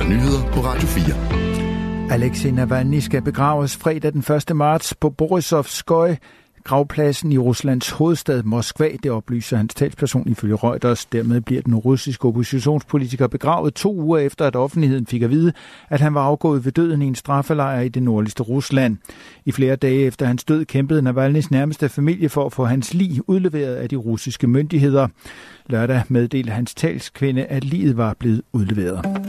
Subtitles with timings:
[0.00, 2.14] der nyheder på Radio 4.
[2.14, 4.56] Alexei Navalny skal begraves fredag den 1.
[4.56, 6.08] marts på Borisovskoy,
[6.64, 8.88] gravpladsen i Ruslands hovedstad Moskva.
[9.02, 11.06] Det oplyser hans talsperson ifølge Reuters.
[11.06, 15.52] Dermed bliver den russiske oppositionspolitiker begravet to uger efter, at offentligheden fik at vide,
[15.88, 18.96] at han var afgået ved døden i en straffelejr i det nordligste Rusland.
[19.44, 23.20] I flere dage efter hans død kæmpede Navalny's nærmeste familie for at få hans lig
[23.26, 25.08] udleveret af de russiske myndigheder.
[25.66, 29.19] Lørdag meddelte hans talskvinde, at liget var blevet udleveret.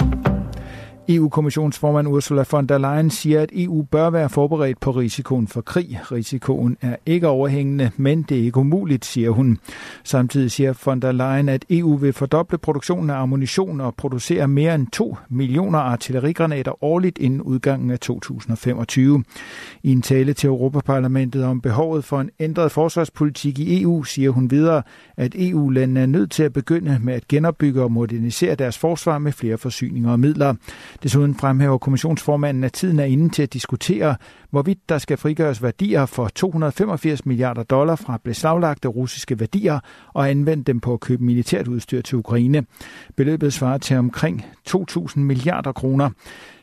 [1.16, 6.00] EU-kommissionsformand Ursula von der Leyen siger, at EU bør være forberedt på risikoen for krig.
[6.12, 9.58] Risikoen er ikke overhængende, men det er ikke umuligt, siger hun.
[10.04, 14.76] Samtidig siger von der Leyen, at EU vil fordoble produktionen af ammunition og producere mere
[14.76, 19.24] end 2 millioner artillerigranater årligt inden udgangen af 2025.
[19.84, 24.52] I en tale til Europaparlamentet om behovet for en ændret forsvarspolitik i EU, siger hun
[24.52, 24.84] videre,
[25.18, 29.32] at EU-landene er nødt til at begynde med at genopbygge og modernisere deres forsvar med
[29.32, 30.54] flere forsyninger og midler.
[31.04, 34.16] Desuden fremhæver kommissionsformanden, at tiden er inde til at diskutere,
[34.50, 39.80] hvorvidt der skal frigøres værdier for 285 milliarder dollar fra beslaglagte russiske værdier
[40.14, 42.66] og anvende dem på at købe militært udstyr til Ukraine.
[43.16, 46.10] Beløbet svarer til omkring 2.000 milliarder kroner.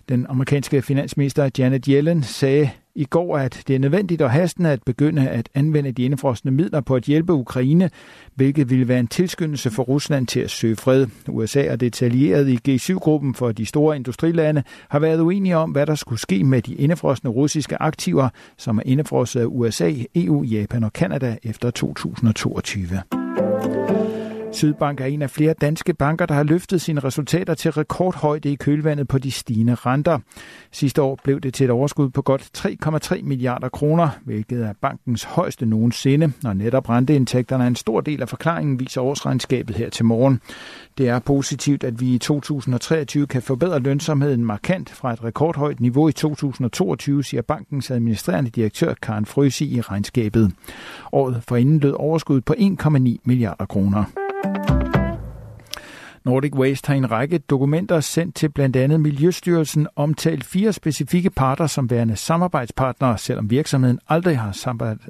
[0.09, 4.82] Den amerikanske finansminister Janet Yellen sagde i går, at det er nødvendigt og hastende at
[4.82, 7.91] begynde at anvende de indfrosne midler på at hjælpe Ukraine,
[8.34, 11.06] hvilket ville være en tilskyndelse for Rusland til at søge fred.
[11.28, 15.94] USA og detaljeret i G7-gruppen for de store industrilande har været uenige om, hvad der
[15.94, 20.92] skulle ske med de indefrosne russiske aktiver, som er indefrosset af USA, EU, Japan og
[20.92, 23.28] Kanada efter 2022.
[24.52, 28.54] Sydbank er en af flere danske banker, der har løftet sine resultater til rekordhøjde i
[28.54, 30.18] kølvandet på de stigende renter.
[30.72, 35.24] Sidste år blev det til et overskud på godt 3,3 milliarder kroner, hvilket er bankens
[35.24, 40.04] højeste nogensinde, og netop renteindtægterne er en stor del af forklaringen, viser årsregnskabet her til
[40.04, 40.41] morgen.
[40.98, 46.08] Det er positivt, at vi i 2023 kan forbedre lønsomheden markant fra et rekordhøjt niveau
[46.08, 50.53] i 2022, siger bankens administrerende direktør Karen Frøsi i regnskabet.
[51.12, 54.28] Året forinden lød overskud på 1,9 milliarder kroner.
[56.25, 61.67] Nordic Waste har en række dokumenter sendt til blandt andet Miljøstyrelsen omtalt fire specifikke parter
[61.67, 64.53] som værende samarbejdspartnere, selvom virksomheden aldrig har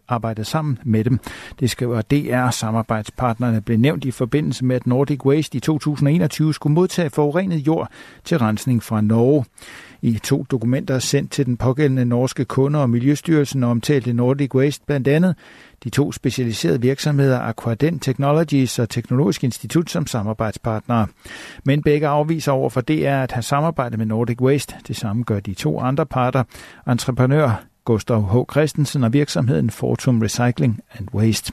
[0.08, 1.18] arbejdet sammen med dem.
[1.60, 2.50] Det skriver DR.
[2.50, 7.90] Samarbejdspartnerne blev nævnt i forbindelse med, at Nordic Waste i 2021 skulle modtage forurenet jord
[8.24, 9.44] til rensning fra Norge.
[10.02, 14.84] I to dokumenter sendt til den pågældende norske kunde og Miljøstyrelsen og omtalte Nordic Waste
[14.86, 15.34] blandt andet
[15.84, 21.06] de to specialiserede virksomheder Aquadent Technologies og Teknologisk Institut som samarbejdspartnere.
[21.64, 24.74] Men begge afviser over for DR at have samarbejdet med Nordic Waste.
[24.88, 26.44] Det samme gør de to andre parter.
[26.88, 28.52] Entreprenør Gustav H.
[28.52, 31.52] Christensen og virksomheden Fortum Recycling and Waste.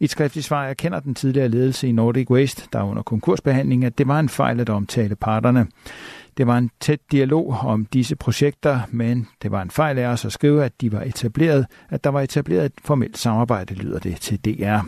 [0.00, 3.84] I et skriftligt svar erkender den tidligere ledelse i Nordic Waste, der er under konkursbehandling,
[3.84, 5.66] at det var en fejl at omtale parterne.
[6.36, 10.24] Det var en tæt dialog om disse projekter, men det var en fejl af os
[10.24, 14.16] at skrive, at de var etableret, at der var etableret et formelt samarbejde, lyder det
[14.16, 14.80] til DR.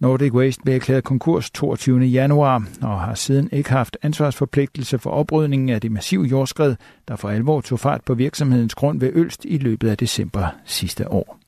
[0.00, 2.00] Nordic Waste blev erklæret konkurs 22.
[2.00, 6.76] januar og har siden ikke haft ansvarsforpligtelse for oprydningen af det massive jordskred,
[7.08, 11.12] der for alvor tog fart på virksomhedens grund ved Ølst i løbet af december sidste
[11.12, 11.39] år.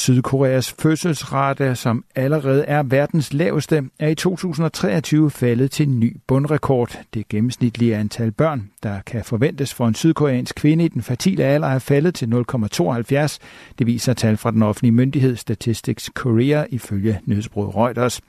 [0.00, 7.00] Sydkoreas fødselsrate, som allerede er verdens laveste, er i 2023 faldet til en ny bundrekord.
[7.14, 11.68] Det gennemsnitlige antal børn, der kan forventes for en sydkoreansk kvinde i den fertile alder,
[11.68, 13.38] er faldet til 0,72.
[13.78, 18.20] Det viser tal fra den offentlige myndighed Statistics Korea ifølge nyhedsbruget Reuters.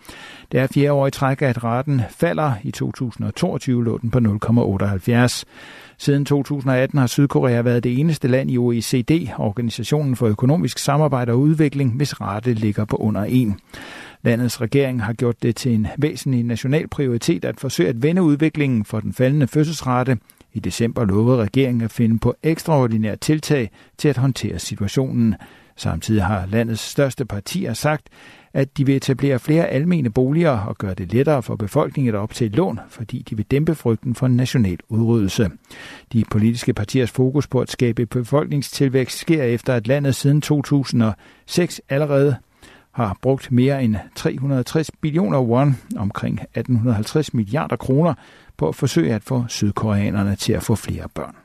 [0.52, 2.54] Det er fjerde år i træk, at raten falder.
[2.64, 5.44] I 2022 lå den på 0,78.
[6.02, 11.40] Siden 2018 har Sydkorea været det eneste land i OECD, Organisationen for Økonomisk Samarbejde og
[11.40, 13.54] Udvikling, hvis rette ligger på under 1.
[14.24, 18.86] Landets regering har gjort det til en væsentlig national prioritet at forsøge at vende udviklingen
[18.86, 20.18] for den faldende fødselsrate.
[20.54, 25.36] I december lovede regeringen at finde på ekstraordinære tiltag til at håndtere situationen.
[25.82, 28.10] Samtidig har landets største partier sagt,
[28.54, 32.50] at de vil etablere flere almene boliger og gøre det lettere for befolkningen at optage
[32.50, 35.50] lån, fordi de vil dæmpe frygten for en national udryddelse.
[36.14, 42.36] De politiske partiers fokus på at skabe befolkningstilvækst sker efter, at landet siden 2006 allerede
[42.92, 48.14] har brugt mere end 360 billioner won, omkring 1850 milliarder kroner,
[48.58, 51.41] på at forsøge at få sydkoreanerne til at få flere børn.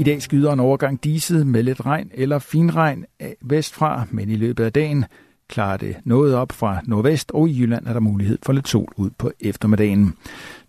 [0.00, 3.04] I dag skyder en overgang diset med lidt regn eller finregn
[3.40, 5.04] vestfra, men i løbet af dagen
[5.48, 8.92] klarer det noget op fra nordvest, og i Jylland er der mulighed for lidt sol
[8.96, 10.14] ud på eftermiddagen.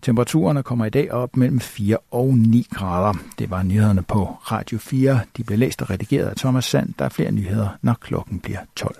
[0.02, 3.18] Temperaturerne kommer i dag op mellem 4 og 9 grader.
[3.38, 5.20] Det var nyhederne på Radio 4.
[5.36, 6.94] De blev læst og redigeret af Thomas Sand.
[6.98, 8.96] Der er flere nyheder, når klokken bliver 12.